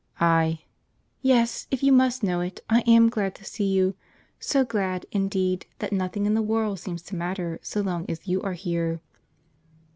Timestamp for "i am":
2.67-3.07